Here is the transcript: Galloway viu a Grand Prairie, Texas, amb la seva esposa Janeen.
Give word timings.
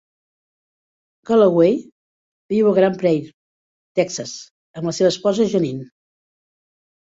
Galloway 1.29 1.75
viu 2.55 2.71
a 2.71 2.73
Grand 2.79 2.97
Prairie, 3.05 3.31
Texas, 4.03 4.35
amb 4.81 4.93
la 4.93 4.99
seva 5.03 5.15
esposa 5.15 5.51
Janeen. 5.57 5.89